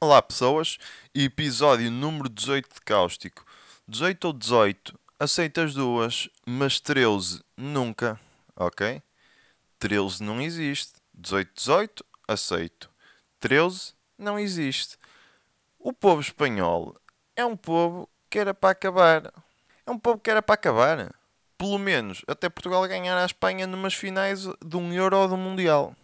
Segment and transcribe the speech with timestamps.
[0.00, 0.78] Olá pessoas,
[1.12, 3.44] episódio número 18 de Cáustico.
[3.88, 8.18] 18 ou 18, aceito as duas, mas 13 nunca,
[8.54, 9.02] ok?
[9.80, 10.92] 13 não existe.
[11.12, 12.88] 18, 18, aceito.
[13.40, 14.96] 13 não existe.
[15.80, 16.94] O povo espanhol
[17.34, 19.32] é um povo que era para acabar.
[19.84, 21.12] É um povo que era para acabar.
[21.58, 25.96] Pelo menos até Portugal ganhar a Espanha numas finais de um Euro ou do Mundial.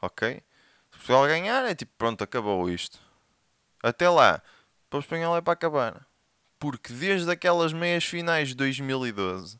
[0.00, 0.42] Ok?
[0.90, 3.11] Se Portugal ganhar, é tipo, pronto, acabou isto.
[3.82, 4.42] Até lá,
[4.88, 6.06] para o espanhol é para acabar.
[6.58, 9.58] Porque desde aquelas meias finais de 2012,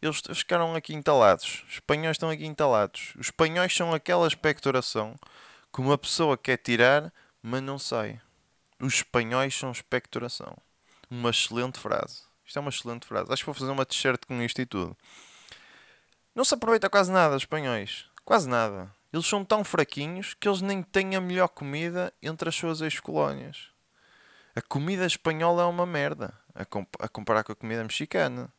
[0.00, 1.64] eles ficaram aqui entalados.
[1.66, 3.14] Os espanhóis estão aqui entalados.
[3.16, 5.16] Os espanhóis são aquela expectoração
[5.72, 8.20] que uma pessoa quer tirar, mas não sai.
[8.78, 10.56] Os espanhóis são expectoração.
[11.10, 12.22] Uma excelente frase.
[12.46, 13.32] Isto é uma excelente frase.
[13.32, 14.96] Acho que vou fazer uma t-shirt com isto e tudo.
[16.34, 18.06] Não se aproveita quase nada, espanhóis.
[18.24, 18.90] Quase nada.
[19.12, 23.68] Eles são tão fraquinhos que eles nem têm a melhor comida entre as suas ex-colónias.
[24.54, 28.52] A comida espanhola é uma merda a, comp a, comparar com a comida mexicana.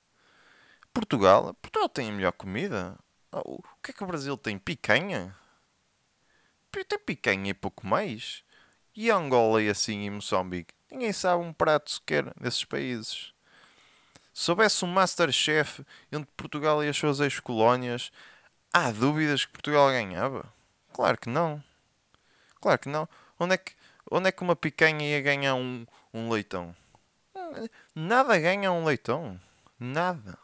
[0.94, 2.98] Portugal, Portugal tem a melhor comida.
[3.32, 4.58] Oh, o que é que o Brasil tem?
[4.58, 5.36] Picanha?
[6.72, 8.44] Tem picanha e pouco mais.
[8.96, 10.74] E Angola e assim e Moçambique?
[10.90, 13.34] Ninguém sabe um prato sequer desses países.
[14.34, 18.12] Se soubesse um Masterchef entre Portugal e as suas ex-colónias,
[18.74, 20.46] Há dúvidas que Portugal ganhava?
[20.94, 21.62] Claro que não.
[22.62, 23.08] Claro que não.
[23.38, 23.74] Onde é que,
[24.10, 26.74] onde é que uma picanha ia ganhar um, um leitão?
[27.94, 29.40] Nada ganha um leitão.
[29.78, 30.38] Nada.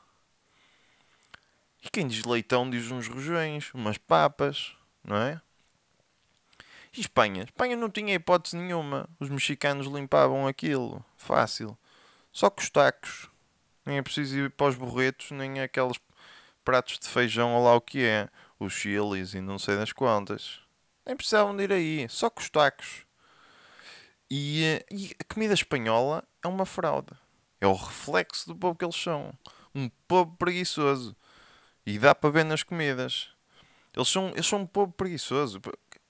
[1.82, 5.42] E quem diz leitão diz uns rojões, umas papas, não é?
[6.94, 7.44] E Espanha?
[7.44, 9.08] Espanha não tinha hipótese nenhuma.
[9.22, 11.06] Os mexicanos limpavam aquilo.
[11.16, 11.78] Fácil.
[12.32, 13.30] Só com os tacos.
[13.86, 15.98] Nem é preciso ir para os borretos, nem aquelas
[16.68, 18.28] pratos de feijão ou lá o que é,
[18.60, 20.60] os chilis e não sei das quantas.
[21.06, 23.06] Nem precisavam de ir aí, só com os tacos.
[24.30, 27.14] E, e, a comida espanhola é uma fraude.
[27.62, 29.34] É o reflexo do povo que eles são.
[29.74, 31.16] Um povo preguiçoso.
[31.86, 33.30] E dá para ver nas comidas.
[33.96, 35.62] Eles são, eles são um povo preguiçoso.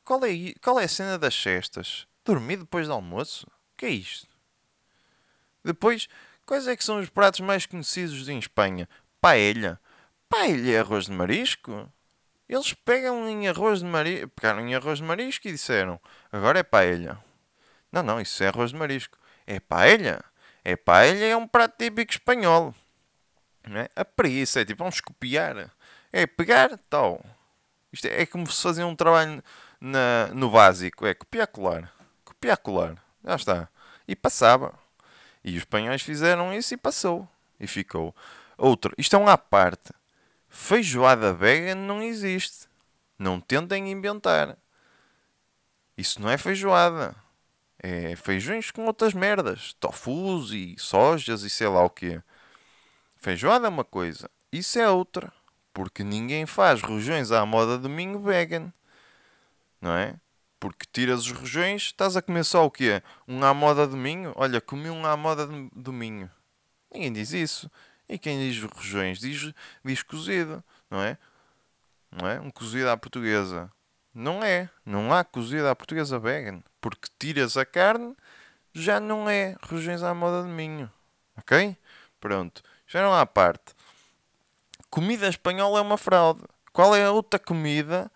[0.03, 2.07] Qual é, qual é a cena das cestas?
[2.25, 3.45] Dormir depois do almoço?
[3.45, 4.27] O que é isto?
[5.63, 6.07] Depois,
[6.47, 8.89] quais é que são os pratos mais conhecidos em Espanha?
[9.21, 9.79] Paella.
[10.29, 11.91] Paella é arroz de marisco?
[12.47, 15.99] Eles pegam em arroz de marisco, pegaram em arroz de marisco e disseram,
[16.31, 17.21] agora é paella.
[17.91, 19.17] Não, não, isso é arroz de marisco.
[19.45, 20.23] É paella?
[20.63, 22.73] É paella é um prato típico espanhol.
[23.67, 23.89] Não é?
[23.95, 25.71] A preguiça é tipo, vamos copiar.
[26.11, 27.23] É pegar, tal.
[27.91, 29.43] Isto é, é como se fazia um trabalho
[29.79, 31.05] na, no básico.
[31.05, 31.93] É copiar, colar.
[32.23, 32.95] Copiar, colar.
[33.23, 33.69] Já está.
[34.07, 34.73] E passava.
[35.43, 37.27] E os espanhóis fizeram isso e passou.
[37.59, 38.15] E ficou.
[38.57, 38.93] Outro.
[38.97, 39.91] Isto é um à parte.
[40.49, 42.67] Feijoada vegan não existe.
[43.17, 44.57] Não tentem inventar.
[45.97, 47.15] Isso não é feijoada.
[47.79, 49.73] É feijões com outras merdas.
[49.73, 52.21] Tofus e sojas e sei lá o quê.
[53.15, 54.29] Feijoada é uma coisa.
[54.51, 55.33] Isso é outra.
[55.73, 58.71] Porque ninguém faz rojões à moda domingo vegan.
[59.81, 60.15] Não é?
[60.59, 63.03] Porque tiras os rojões, estás a comer só o quê?
[63.27, 64.33] Um à moda domingo?
[64.35, 66.29] Olha, comi um à moda domingo.
[66.91, 67.69] Ninguém diz isso.
[68.09, 69.53] E quem diz rojões diz,
[69.83, 71.17] diz cozido, não é?
[72.11, 72.39] Não é?
[72.39, 73.71] Um cozido à portuguesa.
[74.13, 74.69] Não é.
[74.85, 76.61] Não há cozido à portuguesa vegan.
[76.79, 78.15] Porque tiras a carne,
[78.73, 80.91] já não é rojões à moda de minho.
[81.37, 81.75] Ok?
[82.19, 82.63] Pronto.
[82.87, 83.75] Já não há parte.
[84.89, 86.41] Comida espanhola é uma fraude.
[86.71, 88.09] Qual é a outra comida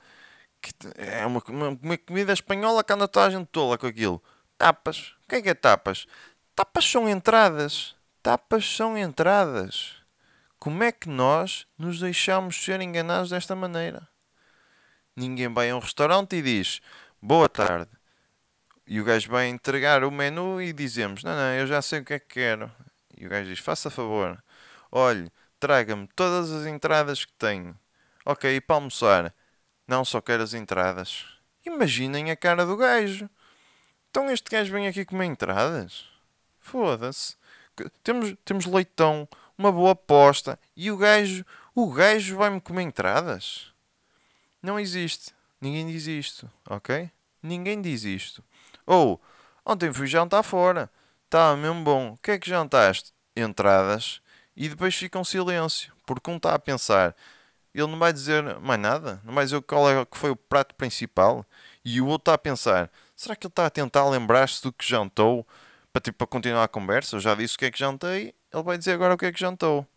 [0.62, 4.24] que é uma, uma, uma comida espanhola que anda toda a gente tola com aquilo?
[4.58, 5.16] Tapas.
[5.24, 6.08] O que é que é tapas?
[6.56, 7.96] Tapas são entradas.
[8.24, 9.96] Tapas são entradas.
[10.60, 14.08] Como é que nós nos deixamos ser enganados desta maneira?
[15.16, 16.82] Ninguém vai a um restaurante e diz
[17.20, 17.90] boa tarde.
[18.86, 22.06] E o gajo vai entregar o menu e dizemos: Não, não, eu já sei o
[22.06, 22.72] que é que quero.
[23.18, 24.42] E o gajo diz: Faça favor,
[24.92, 27.76] olhe, traga-me todas as entradas que tenho.
[28.24, 29.34] Ok, e para almoçar?
[29.88, 31.26] Não, só quero as entradas.
[31.66, 33.28] Imaginem a cara do gajo.
[34.12, 36.06] Então este gajo vem aqui comer entradas?
[36.60, 37.41] Foda-se
[38.04, 41.46] temos, temos leitão, uma boa aposta e o gajo,
[41.76, 43.72] o gajo vai-me comer entradas?
[44.62, 45.34] Não existe.
[45.60, 47.10] Ninguém diz isto, ok?
[47.42, 48.44] Ninguém diz isto.
[48.86, 49.22] Ou,
[49.66, 50.90] ontem fui jantar fora.
[51.26, 52.14] Estava mesmo bom.
[52.14, 53.14] O que é que jantaste?
[53.36, 54.22] Entradas.
[54.56, 55.94] E depois fica um silêncio.
[56.06, 57.16] Porque um está a pensar.
[57.74, 59.22] Ele não vai dizer mais nada.
[59.24, 61.46] Não vai dizer qual é que foi o prato principal.
[61.86, 62.92] E o outro está a pensar.
[63.16, 65.48] Será que ele está a tentar lembrar-se do que jantou?
[65.92, 67.16] Para, tipo, para continuar a conversa.
[67.16, 69.32] Eu já disse o que é que jantei, ele vai dizer agora o que é
[69.32, 69.88] que jantou.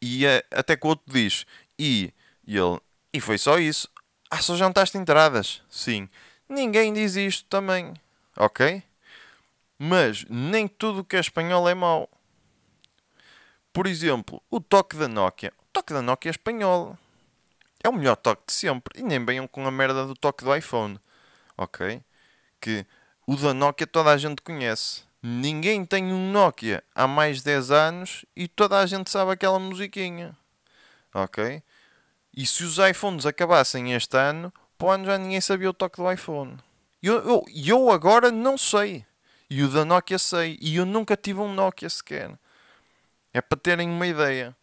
[0.00, 1.46] E é, até que o outro diz,
[1.78, 2.12] e,
[2.46, 2.78] e ele,
[3.12, 3.88] e foi só isso.
[4.30, 5.62] Ah, só jantaste entradas?
[5.70, 6.08] Sim.
[6.48, 7.94] Ninguém diz isto também.
[8.36, 8.82] ok?
[9.78, 12.08] Mas nem tudo que é espanhol é mau.
[13.72, 15.52] Por exemplo, o toque da Nokia.
[15.58, 16.96] O toque da Nokia é espanhol.
[17.82, 19.00] É o melhor toque de sempre.
[19.00, 20.98] E nem venham com a merda do toque do iPhone.
[21.56, 22.02] Ok?
[22.60, 22.86] Que
[23.26, 25.02] o da Nokia toda a gente conhece.
[25.22, 29.58] Ninguém tem um Nokia há mais de 10 anos e toda a gente sabe aquela
[29.58, 30.36] musiquinha.
[31.14, 31.62] Ok?
[32.36, 35.96] E se os iPhones acabassem este ano, para o ano já ninguém sabia o toque
[35.96, 36.58] do iPhone.
[37.02, 39.06] Eu, eu, eu agora não sei.
[39.48, 40.58] E o da Nokia sei.
[40.60, 42.38] E eu nunca tive um Nokia sequer.
[43.32, 44.54] É para terem uma ideia.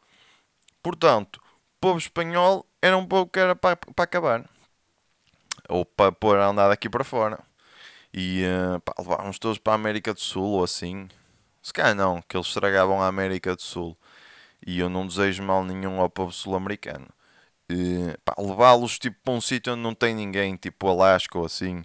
[0.83, 4.49] Portanto, o povo espanhol era um pouco que era para, para acabar.
[5.69, 7.39] Ou para pôr a andar daqui para fora.
[8.13, 11.07] E uh, pá, levávamos todos para a América do Sul ou assim.
[11.61, 13.97] Se calhar não, que eles estragavam a América do Sul.
[14.65, 17.07] E eu não desejo mal nenhum ao povo sul-americano.
[17.71, 21.83] Uh, levá-los tipo para um sítio onde não tem ninguém, tipo Alasca ou assim.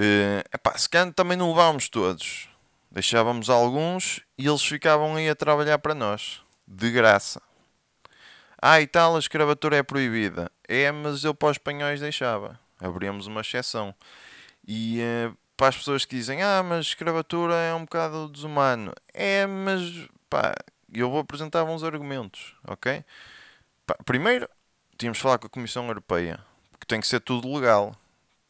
[0.00, 2.48] Uh, epá, se calhar também não levávamos todos.
[2.90, 6.40] Deixávamos alguns e eles ficavam aí a trabalhar para nós.
[6.66, 7.42] De graça.
[8.60, 10.50] Ah, e tal, a escravatura é proibida.
[10.66, 12.58] É, mas eu para os espanhóis deixava.
[12.80, 13.94] Abríamos uma exceção.
[14.70, 18.92] E uh, para as pessoas que dizem, ah, mas escravatura é um bocado desumano.
[19.14, 19.82] É, mas
[20.28, 20.54] pá,
[20.92, 23.02] eu vou apresentar uns argumentos, ok?
[23.86, 24.46] Pá, primeiro,
[24.98, 26.38] tínhamos de falar com a Comissão Europeia,
[26.70, 27.96] porque tem que ser tudo legal.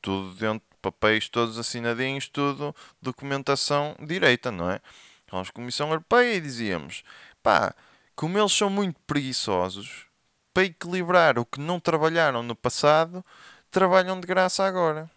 [0.03, 4.81] Tudo dentro papéis todos assinadinhos, tudo documentação direita, não é?
[5.26, 7.05] Falamos com a Comissão Europeia e dizíamos,
[7.43, 7.75] pá,
[8.17, 10.06] como eles são muito preguiçosos,
[10.53, 13.25] para equilibrar o que não trabalharam no passado,
[13.70, 15.11] trabalham de graça agora.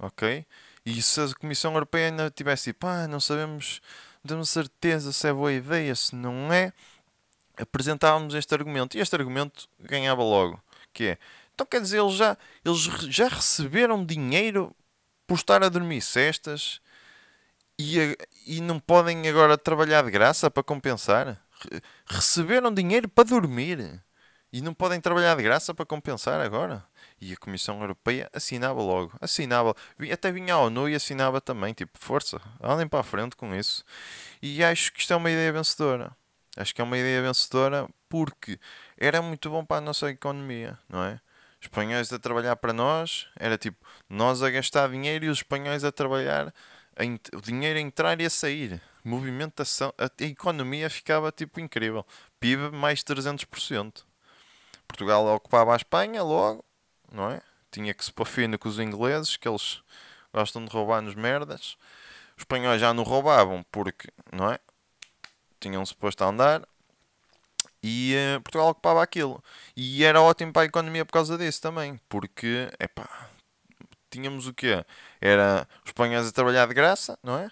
[0.00, 0.46] Ok?
[0.84, 3.80] E se a Comissão Europeia ainda tivesse tipo, ah, não sabemos,
[4.24, 6.72] não temos certeza se é boa ideia, se não é,
[7.56, 8.96] apresentávamos este argumento.
[8.96, 10.62] E este argumento ganhava logo,
[10.92, 11.18] que é,
[11.54, 12.80] então quer dizer, eles já, eles
[13.12, 14.74] já receberam dinheiro
[15.26, 16.80] por estar a dormir cestas
[17.78, 18.16] e,
[18.46, 21.40] e não podem agora trabalhar de graça para compensar?
[22.06, 24.00] Receberam dinheiro para dormir
[24.52, 26.84] e não podem trabalhar de graça para compensar agora?
[27.20, 29.74] E a Comissão Europeia assinava logo, assinava,
[30.12, 33.84] até vinha a ONU e assinava também, tipo, força, andem para a frente com isso.
[34.40, 36.16] E acho que isto é uma ideia vencedora.
[36.56, 38.58] Acho que é uma ideia vencedora porque
[38.96, 41.20] era muito bom para a nossa economia, não é?
[41.60, 45.92] espanhóis a trabalhar para nós, era tipo nós a gastar dinheiro e os espanhóis a
[45.92, 46.54] trabalhar,
[46.96, 48.80] a o dinheiro a entrar e a sair.
[49.04, 52.04] Movimentação, a, a economia ficava tipo incrível.
[52.40, 54.04] PIB mais 300%.
[54.88, 56.64] Portugal ocupava a Espanha logo,
[57.12, 57.40] não é?
[57.70, 59.82] Tinha que se pôr fino com os ingleses, que eles
[60.32, 61.76] gostam de roubar-nos merdas.
[62.36, 64.58] Os espanhóis já não roubavam porque, não é?
[65.60, 66.66] Tinham-se posto a andar
[67.82, 69.42] e uh, Portugal ocupava aquilo.
[69.76, 73.28] E era ótimo para a economia por causa disso também, porque, epá,
[74.10, 74.84] tínhamos o quê?
[75.20, 77.50] Era os espanhóis a trabalhar de graça, não é?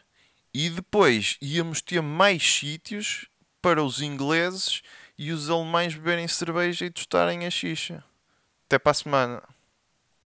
[0.52, 3.28] E depois íamos ter mais sítios
[3.60, 4.82] para os ingleses
[5.18, 8.04] e os alemães beberem cerveja e tostarem a xixa.
[8.66, 9.55] Até para a semana.